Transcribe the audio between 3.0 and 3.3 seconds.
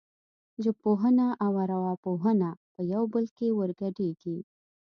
بل